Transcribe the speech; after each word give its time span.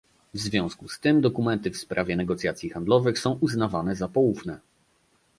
W 0.33 0.37
związku 0.39 0.87
z 0.87 0.99
tym 0.99 1.21
dokumenty 1.21 1.71
w 1.71 1.77
sprawie 1.77 2.15
negocjacji 2.15 2.69
handlowych 2.69 3.19
są 3.19 3.37
uznawane 3.41 3.95
za 3.95 4.07
poufne 4.07 4.59